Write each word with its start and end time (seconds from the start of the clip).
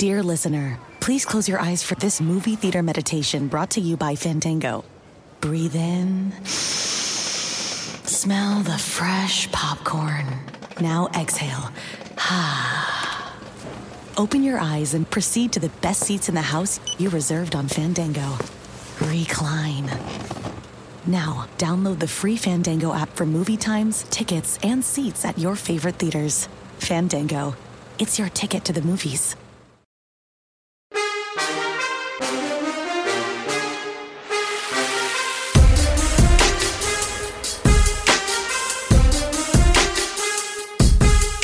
Dear 0.00 0.22
listener, 0.22 0.78
please 1.00 1.26
close 1.26 1.46
your 1.46 1.60
eyes 1.60 1.82
for 1.82 1.94
this 1.94 2.22
movie 2.22 2.56
theater 2.56 2.82
meditation 2.82 3.48
brought 3.48 3.68
to 3.72 3.82
you 3.82 3.98
by 3.98 4.14
Fandango. 4.14 4.82
Breathe 5.42 5.76
in. 5.76 6.32
Smell 6.46 8.62
the 8.62 8.78
fresh 8.78 9.52
popcorn. 9.52 10.24
Now 10.80 11.10
exhale. 11.14 11.70
Ha. 12.16 13.36
Open 14.16 14.42
your 14.42 14.58
eyes 14.58 14.94
and 14.94 15.10
proceed 15.10 15.52
to 15.52 15.60
the 15.60 15.68
best 15.82 16.00
seats 16.00 16.30
in 16.30 16.34
the 16.34 16.40
house 16.40 16.80
you 16.96 17.10
reserved 17.10 17.54
on 17.54 17.68
Fandango. 17.68 18.38
Recline. 19.02 19.90
Now, 21.06 21.46
download 21.58 21.98
the 21.98 22.08
free 22.08 22.38
Fandango 22.38 22.94
app 22.94 23.10
for 23.10 23.26
movie 23.26 23.58
times, 23.58 24.04
tickets, 24.04 24.58
and 24.62 24.82
seats 24.82 25.26
at 25.26 25.36
your 25.36 25.56
favorite 25.56 25.96
theaters. 25.96 26.48
Fandango. 26.78 27.54
It's 27.98 28.18
your 28.18 28.30
ticket 28.30 28.64
to 28.64 28.72
the 28.72 28.80
movies. 28.80 29.36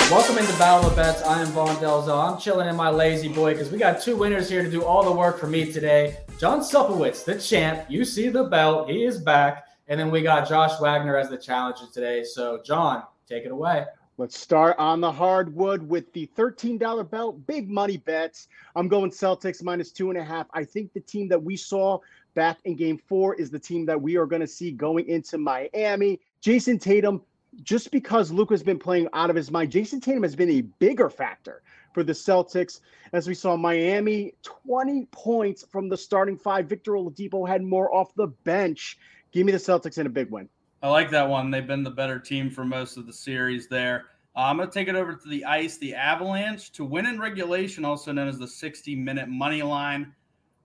Welcome 0.08 0.38
into 0.38 0.56
Battle 0.56 0.88
of 0.88 0.94
Bets. 0.94 1.20
I 1.22 1.42
am 1.42 1.48
Vaughn 1.48 1.74
Dalzell. 1.76 2.32
I'm 2.32 2.38
chilling 2.38 2.68
in 2.68 2.76
my 2.76 2.90
lazy 2.90 3.26
boy 3.26 3.54
because 3.54 3.72
we 3.72 3.78
got 3.78 4.00
two 4.00 4.16
winners 4.16 4.48
here 4.48 4.62
to 4.62 4.70
do 4.70 4.84
all 4.84 5.02
the 5.02 5.10
work 5.10 5.36
for 5.36 5.48
me 5.48 5.72
today. 5.72 6.18
John 6.38 6.60
Supowitz, 6.60 7.24
the 7.24 7.40
champ. 7.40 7.90
You 7.90 8.04
see 8.04 8.28
the 8.28 8.44
belt. 8.44 8.88
He 8.88 9.04
is 9.04 9.18
back. 9.18 9.66
And 9.88 9.98
then 9.98 10.12
we 10.12 10.22
got 10.22 10.48
Josh 10.48 10.80
Wagner 10.80 11.16
as 11.16 11.28
the 11.28 11.36
challenger 11.36 11.86
today. 11.92 12.22
So, 12.22 12.62
John, 12.64 13.02
take 13.28 13.44
it 13.44 13.50
away. 13.50 13.84
Let's 14.16 14.38
start 14.38 14.78
on 14.78 15.00
the 15.00 15.10
hardwood 15.10 15.82
with 15.82 16.12
the 16.12 16.30
$13 16.36 17.10
belt, 17.10 17.44
big 17.48 17.68
money 17.68 17.96
bets. 17.96 18.46
I'm 18.76 18.86
going 18.86 19.10
Celtics 19.10 19.60
minus 19.60 19.90
two 19.90 20.10
and 20.10 20.18
a 20.18 20.24
half. 20.24 20.46
I 20.52 20.62
think 20.62 20.92
the 20.92 21.00
team 21.00 21.26
that 21.28 21.42
we 21.42 21.56
saw 21.56 21.98
back 22.34 22.58
in 22.64 22.76
game 22.76 22.96
four 23.08 23.34
is 23.34 23.50
the 23.50 23.58
team 23.58 23.84
that 23.86 24.00
we 24.00 24.16
are 24.16 24.26
going 24.26 24.40
to 24.40 24.46
see 24.46 24.70
going 24.70 25.08
into 25.08 25.36
Miami. 25.36 26.20
Jayson 26.40 26.78
Tatum, 26.78 27.22
just 27.62 27.90
because 27.90 28.30
Luka's 28.30 28.62
been 28.62 28.78
playing 28.78 29.08
out 29.12 29.30
of 29.30 29.36
his 29.36 29.50
mind, 29.50 29.72
Jayson 29.72 30.00
Tatum 30.00 30.22
has 30.22 30.36
been 30.36 30.50
a 30.50 30.60
bigger 30.62 31.10
factor 31.10 31.62
for 31.92 32.02
the 32.02 32.12
Celtics. 32.12 32.80
As 33.12 33.26
we 33.26 33.34
saw, 33.34 33.56
Miami 33.56 34.34
20 34.42 35.06
points 35.12 35.64
from 35.70 35.88
the 35.88 35.96
starting 35.96 36.36
five. 36.36 36.66
Victor 36.66 36.92
Oladipo 36.92 37.48
had 37.48 37.62
more 37.62 37.94
off 37.94 38.14
the 38.14 38.28
bench. 38.44 38.98
Give 39.32 39.46
me 39.46 39.52
the 39.52 39.58
Celtics 39.58 39.98
in 39.98 40.06
a 40.06 40.10
big 40.10 40.30
win. 40.30 40.48
I 40.82 40.88
like 40.88 41.10
that 41.10 41.28
one. 41.28 41.50
They've 41.50 41.66
been 41.66 41.82
the 41.82 41.90
better 41.90 42.18
team 42.18 42.50
for 42.50 42.64
most 42.64 42.96
of 42.96 43.06
the 43.06 43.12
series 43.12 43.68
there. 43.68 44.04
Uh, 44.36 44.40
I'm 44.40 44.58
going 44.58 44.68
to 44.68 44.74
take 44.74 44.88
it 44.88 44.94
over 44.94 45.14
to 45.14 45.28
the 45.28 45.44
ice, 45.46 45.78
the 45.78 45.94
Avalanche, 45.94 46.70
to 46.72 46.84
win 46.84 47.06
in 47.06 47.18
regulation, 47.18 47.84
also 47.84 48.12
known 48.12 48.28
as 48.28 48.38
the 48.38 48.46
60 48.46 48.94
minute 48.94 49.28
money 49.28 49.62
line. 49.62 50.12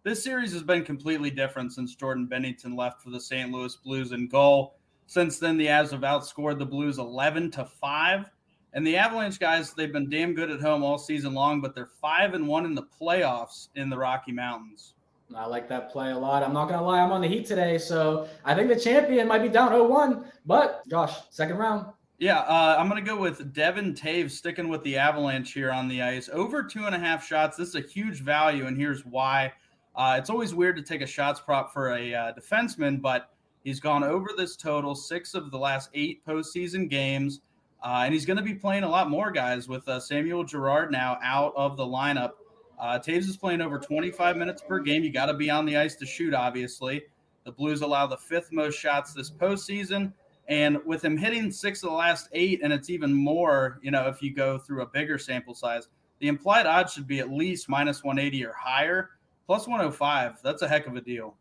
This 0.04 0.24
series 0.24 0.52
has 0.52 0.64
been 0.64 0.84
completely 0.84 1.30
different 1.30 1.72
since 1.72 1.96
Jordan 1.96 2.28
Binnington 2.28 2.76
left 2.76 3.02
for 3.02 3.12
the 3.12 3.20
St. 3.20 3.52
Louis 3.52 3.76
Blues 3.78 4.12
in 4.12 4.28
goal. 4.28 4.76
Since 5.08 5.40
then, 5.40 5.58
the 5.58 5.68
Avs 5.68 5.92
have 5.92 6.02
outscored 6.02 6.60
the 6.60 6.66
Blues 6.66 6.98
11 7.00 7.52
to 7.52 7.66
5. 7.66 8.30
And 8.74 8.88
the 8.88 8.96
Avalanche 8.96 9.40
guys, 9.40 9.74
they've 9.74 9.92
been 9.92 10.10
damn 10.10 10.34
good 10.34 10.50
at 10.50 10.62
home 10.62 10.84
all 10.84 10.98
season 10.98 11.34
long, 11.34 11.60
but 11.60 11.76
they're 11.76 11.90
5 12.02 12.34
and 12.34 12.48
1 12.48 12.66
in 12.66 12.74
the 12.74 12.84
playoffs 12.84 13.68
in 13.76 13.90
the 13.90 13.98
Rocky 13.98 14.32
Mountains. 14.32 14.94
I 15.36 15.46
like 15.46 15.68
that 15.70 15.92
play 15.92 16.12
a 16.12 16.18
lot. 16.18 16.44
I'm 16.44 16.54
not 16.54 16.68
going 16.68 16.80
to 16.80 16.86
lie, 16.86 17.00
I'm 17.00 17.12
on 17.12 17.22
the 17.22 17.28
Heat 17.28 17.46
today. 17.46 17.78
So 17.78 18.28
I 18.46 18.56
think 18.56 18.70
the 18.70 18.80
champion 18.80 19.28
might 19.28 19.42
be 19.42 19.50
down 19.50 19.70
0 19.70 19.88
1. 19.88 20.26
But 20.46 20.84
gosh, 20.90 21.18
second 21.30 21.58
round. 21.58 21.86
Yeah, 22.18 22.40
uh, 22.42 22.76
I'm 22.78 22.88
going 22.88 23.04
to 23.04 23.10
go 23.10 23.18
with 23.18 23.52
Devon 23.52 23.94
Toews 23.94 24.32
sticking 24.32 24.70
with 24.70 24.84
the 24.84 24.96
Avalanche 24.96 25.54
here 25.54 25.72
on 25.72 25.88
the 25.88 26.04
ice. 26.04 26.30
Over 26.32 26.64
two 26.64 26.86
and 26.86 26.94
a 26.94 27.00
half 27.00 27.26
shots. 27.26 27.58
This 27.58 27.70
is 27.70 27.76
a 27.76 27.82
huge 27.82 28.22
value, 28.22 28.68
and 28.68 28.78
here's 28.78 29.06
why. 29.06 29.52
Uh, 29.96 30.18
it's 30.20 30.30
always 30.30 30.54
weird 30.54 30.76
to 30.76 30.84
take 30.84 31.02
a 31.02 31.08
shots 31.08 31.40
prop 31.40 31.74
for 31.74 31.96
a 31.96 32.14
uh, 32.14 32.34
defenseman, 32.34 33.02
but 33.02 33.32
He's 33.64 33.80
gone 33.80 34.04
over 34.04 34.30
this 34.36 34.56
total 34.56 34.96
six 34.96 35.34
of 35.34 35.52
the 35.52 35.58
last 35.58 35.90
eight 35.94 36.26
postseason 36.26 36.90
games, 36.90 37.42
uh, 37.84 38.04
and 38.06 38.14
he's 38.14 38.26
going 38.26 38.38
to 38.38 38.44
be 38.44 38.56
playing 38.56 38.84
a 38.84 38.90
lot 38.90 39.10
more 39.10 39.32
guys 39.32 39.68
with 39.68 39.88
uh, 39.88 40.00
Samuel 40.00 40.44
Girard 40.44 40.92
now 40.92 41.18
out 41.24 41.54
of 41.56 41.78
the 41.78 41.86
lineup. 41.86 42.32
Uh, 42.80 42.98
Toews 42.98 43.30
is 43.30 43.38
playing 43.38 43.62
over 43.62 43.78
25 43.78 44.38
minutes 44.38 44.64
per 44.68 44.80
game. 44.80 45.04
You 45.04 45.12
got 45.12 45.28
to 45.28 45.36
be 45.36 45.52
on 45.52 45.66
the 45.66 45.78
ice 45.78 45.96
to 45.98 46.06
shoot, 46.06 46.34
obviously. 46.34 47.04
The 47.44 47.52
Blues 47.52 47.82
allow 47.82 48.08
the 48.08 48.18
fifth 48.18 48.52
most 48.52 48.80
shots 48.80 49.14
this 49.14 49.30
postseason. 49.30 50.14
And 50.48 50.80
with 50.86 51.06
him 51.06 51.16
hitting 51.16 51.52
six 51.52 51.84
of 51.84 51.90
the 51.90 51.96
last 51.96 52.28
eight, 52.34 52.62
and 52.64 52.74
it's 52.74 52.90
even 52.90 53.14
more, 53.14 53.80
you 53.82 53.92
know, 53.92 54.08
if 54.08 54.22
you 54.22 54.34
go 54.34 54.58
through 54.58 54.82
a 54.82 54.86
bigger 54.86 55.18
sample 55.18 55.54
size, 55.54 55.88
the 56.20 56.28
implied 56.28 56.66
odds 56.66 56.94
should 56.94 57.08
be 57.08 57.20
at 57.20 57.32
least 57.32 57.70
minus 57.70 58.04
180 58.04 58.46
or 58.46 58.54
higher, 58.54 59.12
plus 59.46 59.68
105. 59.68 60.40
That's 60.44 60.62
a 60.62 60.68
heck 60.68 60.88
of 60.88 60.96
a 60.96 61.02
deal. 61.02 61.36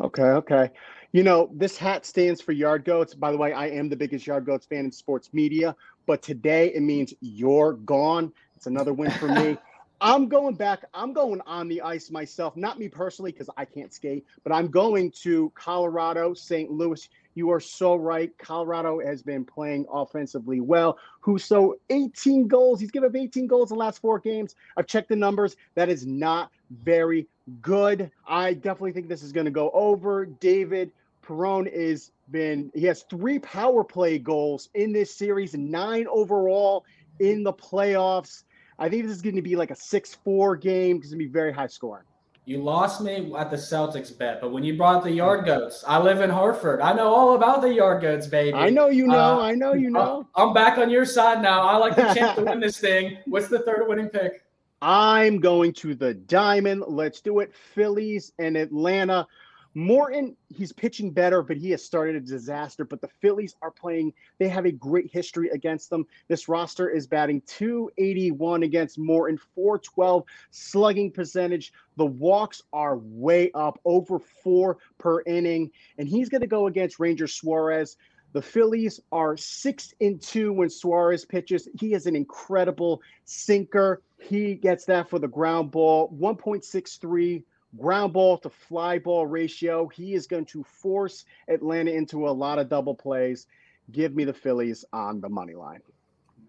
Okay, 0.00 0.22
okay. 0.22 0.70
You 1.14 1.22
know, 1.22 1.48
this 1.52 1.78
hat 1.78 2.04
stands 2.04 2.40
for 2.40 2.50
Yard 2.50 2.84
Goats. 2.84 3.14
By 3.14 3.30
the 3.30 3.38
way, 3.38 3.52
I 3.52 3.68
am 3.68 3.88
the 3.88 3.94
biggest 3.94 4.26
Yard 4.26 4.44
Goats 4.44 4.66
fan 4.66 4.86
in 4.86 4.90
sports 4.90 5.30
media, 5.32 5.76
but 6.06 6.22
today 6.22 6.72
it 6.74 6.82
means 6.82 7.14
you're 7.20 7.74
gone. 7.74 8.32
It's 8.56 8.66
another 8.66 8.92
win 8.92 9.12
for 9.12 9.28
me. 9.28 9.56
I'm 10.00 10.26
going 10.26 10.56
back. 10.56 10.84
I'm 10.92 11.12
going 11.12 11.40
on 11.46 11.68
the 11.68 11.80
ice 11.82 12.10
myself. 12.10 12.56
Not 12.56 12.80
me 12.80 12.88
personally, 12.88 13.30
because 13.30 13.48
I 13.56 13.64
can't 13.64 13.94
skate, 13.94 14.26
but 14.42 14.52
I'm 14.52 14.66
going 14.66 15.12
to 15.22 15.52
Colorado, 15.54 16.34
St. 16.34 16.68
Louis. 16.72 17.08
You 17.36 17.48
are 17.52 17.60
so 17.60 17.94
right. 17.94 18.36
Colorado 18.36 18.98
has 18.98 19.22
been 19.22 19.44
playing 19.44 19.86
offensively 19.92 20.60
well. 20.60 20.98
Husso 21.24 21.74
18 21.90 22.48
goals. 22.48 22.80
He's 22.80 22.90
given 22.90 23.08
up 23.08 23.14
18 23.14 23.46
goals 23.46 23.70
in 23.70 23.76
the 23.76 23.84
last 23.84 24.00
four 24.00 24.18
games. 24.18 24.56
I've 24.76 24.88
checked 24.88 25.10
the 25.10 25.16
numbers. 25.16 25.54
That 25.76 25.88
is 25.88 26.04
not 26.06 26.50
very 26.82 27.28
good. 27.62 28.10
I 28.26 28.54
definitely 28.54 28.92
think 28.92 29.08
this 29.08 29.22
is 29.22 29.30
going 29.30 29.44
to 29.44 29.52
go 29.52 29.70
over. 29.70 30.26
David 30.26 30.90
Perron 31.26 31.66
is 31.66 32.12
been 32.30 32.70
he 32.74 32.84
has 32.84 33.02
three 33.10 33.38
power 33.38 33.84
play 33.84 34.18
goals 34.18 34.68
in 34.74 34.92
this 34.92 35.14
series, 35.14 35.54
nine 35.54 36.06
overall 36.08 36.84
in 37.20 37.42
the 37.42 37.52
playoffs. 37.52 38.44
I 38.78 38.88
think 38.88 39.04
this 39.04 39.12
is 39.12 39.22
going 39.22 39.36
to 39.36 39.42
be 39.42 39.56
like 39.56 39.70
a 39.70 39.76
six-four 39.76 40.56
game. 40.56 40.96
Because 40.96 41.12
it's 41.12 41.14
going 41.14 41.26
to 41.26 41.28
be 41.28 41.32
very 41.32 41.52
high 41.52 41.68
scoring. 41.68 42.04
You 42.46 42.62
lost 42.62 43.00
me 43.00 43.32
at 43.38 43.50
the 43.50 43.56
Celtics 43.56 44.16
bet, 44.16 44.38
but 44.42 44.52
when 44.52 44.64
you 44.64 44.76
brought 44.76 45.02
the 45.02 45.10
yard 45.10 45.46
goats, 45.46 45.82
I 45.86 45.98
live 45.98 46.20
in 46.20 46.28
Hartford. 46.28 46.82
I 46.82 46.92
know 46.92 47.06
all 47.06 47.36
about 47.36 47.62
the 47.62 47.72
yard 47.72 48.02
goats, 48.02 48.26
baby. 48.26 48.52
I 48.52 48.68
know 48.68 48.88
you 48.88 49.06
know. 49.06 49.40
Uh, 49.40 49.42
I 49.42 49.54
know 49.54 49.72
you 49.72 49.88
know. 49.88 50.28
I'm 50.34 50.52
back 50.52 50.76
on 50.76 50.90
your 50.90 51.06
side 51.06 51.40
now. 51.40 51.62
I 51.62 51.76
like 51.76 51.96
the 51.96 52.12
chance 52.12 52.36
to 52.36 52.44
win 52.44 52.60
this 52.60 52.78
thing. 52.78 53.16
What's 53.24 53.48
the 53.48 53.60
third 53.60 53.88
winning 53.88 54.10
pick? 54.10 54.44
I'm 54.82 55.40
going 55.40 55.72
to 55.74 55.94
the 55.94 56.12
diamond. 56.12 56.84
Let's 56.86 57.22
do 57.22 57.38
it. 57.38 57.54
Phillies 57.54 58.32
and 58.38 58.58
Atlanta. 58.58 59.26
Morton, 59.74 60.36
he's 60.48 60.72
pitching 60.72 61.10
better, 61.10 61.42
but 61.42 61.56
he 61.56 61.70
has 61.72 61.84
started 61.84 62.14
a 62.14 62.20
disaster. 62.20 62.84
But 62.84 63.00
the 63.00 63.08
Phillies 63.08 63.56
are 63.60 63.72
playing, 63.72 64.12
they 64.38 64.48
have 64.48 64.66
a 64.66 64.72
great 64.72 65.10
history 65.12 65.50
against 65.50 65.90
them. 65.90 66.06
This 66.28 66.48
roster 66.48 66.88
is 66.88 67.08
batting 67.08 67.42
281 67.46 68.62
against 68.62 68.98
Morton, 68.98 69.38
412 69.54 70.24
slugging 70.52 71.10
percentage. 71.10 71.72
The 71.96 72.06
walks 72.06 72.62
are 72.72 72.98
way 72.98 73.50
up, 73.52 73.80
over 73.84 74.20
four 74.20 74.78
per 74.98 75.22
inning. 75.22 75.70
And 75.98 76.08
he's 76.08 76.28
going 76.28 76.42
to 76.42 76.46
go 76.46 76.68
against 76.68 77.00
Ranger 77.00 77.26
Suarez. 77.26 77.96
The 78.32 78.42
Phillies 78.42 79.00
are 79.12 79.36
six 79.36 79.94
and 80.00 80.20
two 80.20 80.52
when 80.52 80.68
Suarez 80.68 81.24
pitches. 81.24 81.68
He 81.78 81.92
has 81.92 82.06
an 82.06 82.16
incredible 82.16 83.00
sinker. 83.24 84.02
He 84.20 84.54
gets 84.54 84.84
that 84.86 85.08
for 85.08 85.18
the 85.18 85.28
ground 85.28 85.70
ball, 85.70 86.10
1.63 86.18 87.44
ground 87.78 88.12
ball 88.12 88.38
to 88.38 88.50
fly 88.50 88.98
ball 88.98 89.26
ratio. 89.26 89.88
He 89.88 90.14
is 90.14 90.26
going 90.26 90.46
to 90.46 90.64
force 90.64 91.24
Atlanta 91.48 91.90
into 91.90 92.28
a 92.28 92.30
lot 92.30 92.58
of 92.58 92.68
double 92.68 92.94
plays. 92.94 93.46
Give 93.90 94.14
me 94.14 94.24
the 94.24 94.32
Phillies 94.32 94.84
on 94.92 95.20
the 95.20 95.28
money 95.28 95.54
line. 95.54 95.80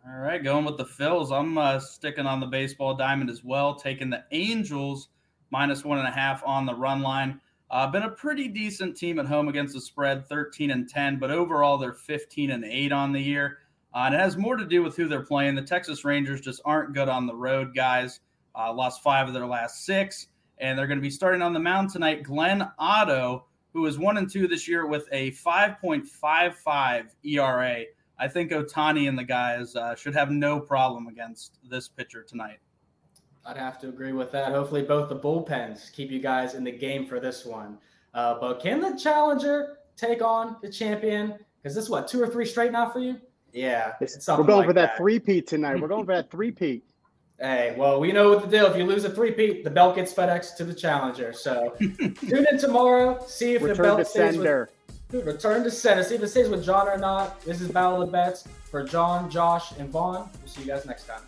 All 0.08 0.20
right, 0.20 0.44
going 0.44 0.66
with 0.66 0.78
the 0.78 0.86
Phils. 0.86 1.32
I'm 1.32 1.58
uh, 1.58 1.80
sticking 1.80 2.28
on 2.28 2.40
the 2.40 2.46
baseball 2.46 2.96
diamond 2.96 3.30
as 3.30 3.44
well, 3.44 3.76
taking 3.76 4.10
the 4.10 4.24
Angels 4.32 5.10
minus 5.50 5.84
one 5.84 5.98
and 5.98 6.08
a 6.08 6.12
half 6.12 6.44
on 6.46 6.66
the 6.66 6.76
run 6.76 7.02
line. 7.02 7.42
Uh, 7.72 7.88
been 7.88 8.04
a 8.04 8.12
pretty 8.12 8.48
decent 8.48 8.96
team 8.96 9.18
at 9.20 9.26
home 9.26 9.48
against 9.48 9.74
the 9.74 9.82
spread, 9.82 10.28
13 10.28 10.70
and 10.70 10.88
10, 10.88 11.18
but 11.18 11.32
overall 11.32 11.78
they're 11.78 11.94
15 11.94 12.52
and 12.52 12.64
8 12.64 12.92
on 12.92 13.12
the 13.12 13.20
year. 13.20 13.58
Uh, 13.94 14.04
and 14.06 14.16
it 14.16 14.20
has 14.20 14.38
more 14.38 14.58
to 14.58 14.66
do 14.66 14.84
with 14.84 14.96
who 14.96 15.08
they're 15.08 15.26
playing. 15.26 15.56
The 15.56 15.62
Texas 15.62 16.06
Rangers 16.06 16.42
just 16.42 16.62
aren't 16.66 16.94
good 16.94 17.10
on 17.10 17.26
the 17.26 17.36
road, 17.36 17.74
guys. 17.74 18.20
Uh, 18.54 18.72
lost 18.74 19.02
five 19.02 19.28
of 19.28 19.34
their 19.34 19.48
last 19.48 19.86
six, 19.86 20.28
and 20.58 20.78
they're 20.78 20.88
going 20.88 21.00
to 21.00 21.04
be 21.04 21.10
starting 21.10 21.42
on 21.42 21.54
the 21.54 21.60
mound 21.60 21.90
tonight. 21.90 22.24
Glenn 22.24 22.68
Otto, 22.80 23.46
who 23.74 23.86
is 23.86 23.98
one 23.98 24.18
and 24.18 24.30
two 24.30 24.48
this 24.48 24.68
year 24.68 24.88
with 24.88 25.08
a 25.12 25.32
5.55 25.32 27.06
ERA. 27.24 27.84
I 28.18 28.28
think 28.28 28.52
Ohtani 28.52 29.10
and 29.10 29.18
the 29.18 29.24
guys 29.24 29.76
uh, 29.76 29.96
should 29.96 30.16
have 30.16 30.32
no 30.32 30.60
problem 30.60 31.08
against 31.08 31.60
this 31.70 31.88
pitcher 31.88 32.24
tonight. 32.24 32.60
I'd 33.46 33.58
have 33.58 33.80
to 33.82 33.90
agree 33.90 34.14
with 34.14 34.32
that. 34.32 34.52
Hopefully, 34.52 34.82
both 34.82 35.10
the 35.10 35.20
bullpens 35.20 35.92
keep 35.92 36.10
you 36.10 36.20
guys 36.20 36.56
in 36.56 36.64
the 36.64 36.72
game 36.72 37.06
for 37.06 37.20
this 37.20 37.46
one. 37.46 37.78
Uh, 38.14 38.40
but 38.40 38.60
can 38.62 38.80
the 38.80 38.98
challenger 38.98 39.78
take 39.98 40.22
on 40.22 40.56
the 40.62 40.70
champion? 40.70 41.38
Because 41.62 41.76
this 41.76 41.84
is 41.84 41.90
what 41.90 42.08
two 42.08 42.22
or 42.22 42.28
three 42.28 42.46
straight 42.46 42.72
now 42.72 42.90
for 42.90 43.00
you? 43.00 43.20
Yeah, 43.54 43.94
we're 44.00 44.44
going 44.44 44.48
like 44.48 44.68
for 44.68 44.74
that, 44.74 44.92
that. 44.92 44.98
three-peat 44.98 45.48
tonight. 45.48 45.80
We're 45.80 45.88
going 45.88 46.06
for 46.06 46.14
that 46.14 46.32
three-peat. 46.32 46.84
Hey, 47.40 47.76
well, 47.78 48.00
we 48.00 48.14
know 48.14 48.30
what 48.30 48.42
the 48.42 48.48
deal. 48.48 48.66
If 48.66 48.78
you 48.78 48.86
lose 48.86 49.04
a 49.04 49.10
three-peat, 49.10 49.64
the 49.66 49.70
belt 49.70 49.96
gets 49.96 50.14
FedEx 50.14 50.56
to 50.56 50.64
the 50.64 50.74
challenger. 50.74 51.34
So 51.34 51.76
tune 51.80 52.46
in 52.50 52.58
tomorrow. 52.58 53.22
See 53.28 53.56
if 53.56 53.62
Return 53.62 53.78
the 53.78 53.84
belt 53.84 54.00
to 54.00 54.06
stays 54.06 54.36
sender. 54.36 54.70
with 55.12 55.26
Return 55.28 55.64
to 55.64 55.72
sender. 55.72 56.04
See 56.04 56.16
if 56.16 56.24
it 56.24 56.30
stays 56.30 56.48
with 56.48 56.64
John 56.64 56.88
or 56.88 56.98
not. 56.98 57.42
This 57.42 57.60
is 57.60 57.70
Battle 57.70 58.02
of 58.02 58.08
the 58.08 58.12
Bets 58.12 58.48
for 58.72 58.84
John, 58.84 59.30
Josh, 59.30 59.74
and 59.78 59.90
Vaughn. 59.90 60.30
We'll 60.40 60.48
see 60.48 60.62
you 60.62 60.68
guys 60.68 60.86
next 60.86 61.08
time. 61.08 61.22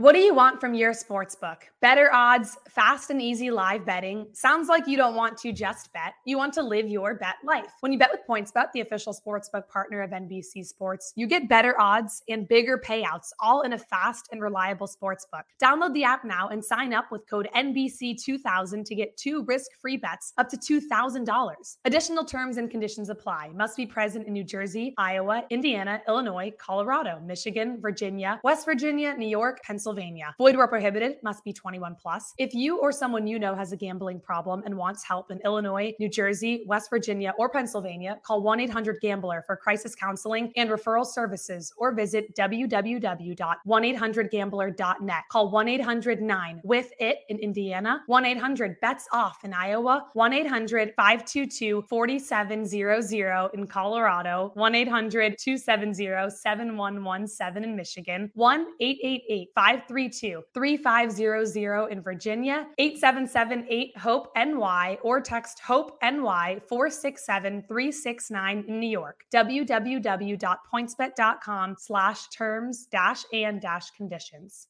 What 0.00 0.12
do 0.12 0.20
you 0.20 0.32
want 0.32 0.60
from 0.60 0.74
your 0.74 0.94
sports 0.94 1.34
book? 1.34 1.66
Better 1.80 2.08
odds, 2.12 2.56
fast 2.68 3.10
and 3.10 3.20
easy 3.20 3.50
live 3.50 3.84
betting. 3.84 4.28
Sounds 4.32 4.68
like 4.68 4.86
you 4.86 4.96
don't 4.96 5.16
want 5.16 5.36
to 5.38 5.52
just 5.52 5.92
bet. 5.92 6.14
You 6.24 6.38
want 6.38 6.52
to 6.52 6.62
live 6.62 6.86
your 6.88 7.16
bet 7.16 7.34
life. 7.42 7.72
When 7.80 7.90
you 7.90 7.98
bet 7.98 8.12
with 8.12 8.20
PointsBet, 8.28 8.70
the 8.72 8.80
official 8.80 9.12
sportsbook 9.12 9.68
partner 9.68 10.02
of 10.02 10.12
NBC 10.12 10.64
Sports, 10.64 11.12
you 11.16 11.26
get 11.26 11.48
better 11.48 11.74
odds 11.80 12.22
and 12.28 12.46
bigger 12.46 12.78
payouts, 12.78 13.32
all 13.40 13.62
in 13.62 13.72
a 13.72 13.78
fast 13.78 14.28
and 14.30 14.40
reliable 14.40 14.86
sportsbook. 14.86 15.42
Download 15.60 15.92
the 15.92 16.04
app 16.04 16.24
now 16.24 16.46
and 16.46 16.64
sign 16.64 16.94
up 16.94 17.10
with 17.10 17.28
code 17.28 17.48
NBC2000 17.56 18.84
to 18.84 18.94
get 18.94 19.16
two 19.16 19.42
risk-free 19.46 19.96
bets 19.96 20.32
up 20.38 20.48
to 20.50 20.56
$2,000. 20.56 21.76
Additional 21.84 22.24
terms 22.24 22.56
and 22.56 22.70
conditions 22.70 23.08
apply. 23.08 23.50
Must 23.52 23.76
be 23.76 23.84
present 23.84 24.28
in 24.28 24.32
New 24.32 24.44
Jersey, 24.44 24.94
Iowa, 24.96 25.42
Indiana, 25.50 26.00
Illinois, 26.06 26.52
Colorado, 26.56 27.18
Michigan, 27.18 27.80
Virginia, 27.80 28.38
West 28.44 28.64
Virginia, 28.64 29.12
New 29.16 29.26
York, 29.26 29.60
Pennsylvania, 29.64 29.87
Pennsylvania. 29.88 30.34
Void 30.38 30.56
where 30.56 30.68
prohibited, 30.68 31.16
must 31.22 31.44
be 31.44 31.52
21 31.52 31.94
plus. 32.00 32.32
If 32.36 32.52
you 32.52 32.78
or 32.78 32.90
someone 32.92 33.26
you 33.26 33.38
know 33.38 33.54
has 33.54 33.72
a 33.72 33.76
gambling 33.76 34.20
problem 34.20 34.62
and 34.66 34.76
wants 34.76 35.02
help 35.02 35.30
in 35.30 35.40
Illinois, 35.44 35.94
New 35.98 36.10
Jersey, 36.10 36.64
West 36.66 36.90
Virginia, 36.90 37.32
or 37.38 37.48
Pennsylvania, 37.48 38.20
call 38.22 38.42
1 38.42 38.60
800 38.60 39.00
Gambler 39.00 39.42
for 39.46 39.56
crisis 39.56 39.94
counseling 39.94 40.52
and 40.56 40.68
referral 40.68 41.06
services 41.06 41.72
or 41.78 41.94
visit 41.94 42.36
www.1800Gambler.net. 42.36 45.22
Call 45.30 45.50
1 45.50 45.68
800 45.68 46.20
9 46.20 46.60
with 46.64 46.92
it 47.00 47.20
in 47.30 47.38
Indiana, 47.38 48.02
1 48.06 48.26
800 48.26 48.78
bets 48.80 49.08
off 49.12 49.38
in 49.44 49.54
Iowa, 49.54 50.04
1 50.12 50.32
800 50.34 50.92
522 50.96 51.84
4700 51.88 53.50
in 53.54 53.66
Colorado, 53.66 54.50
1 54.54 54.74
800 54.74 55.38
270 55.38 56.28
7117 56.30 57.64
in 57.64 57.74
Michigan, 57.74 58.30
1 58.34 58.66
888 58.80 59.48
532 59.86 60.42
3500 60.54 61.92
in 61.92 62.02
Virginia, 62.02 62.66
877 62.78 63.92
HOPE 63.96 64.32
NY, 64.36 64.98
or 65.02 65.20
text 65.20 65.60
HOPE 65.60 65.96
NY 66.02 66.60
467 66.68 67.64
369 67.68 68.64
in 68.66 68.80
New 68.80 68.88
York. 68.88 69.20
www.pointsbet.com 69.32 71.76
slash 71.78 72.26
terms 72.28 72.86
dash 72.86 73.24
and 73.32 73.60
dash 73.60 73.90
conditions. 73.90 74.68